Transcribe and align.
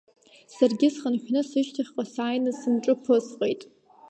Саргьы 0.55 0.87
схынҳәны, 0.95 1.41
сышьҭахьҟа 1.49 2.03
сааины 2.13 2.51
сымҿы 2.59 2.93
ԥысҟеит. 3.03 3.61